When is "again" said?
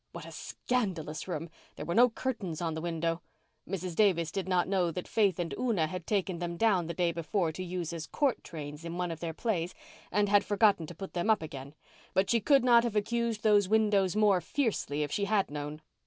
11.43-11.75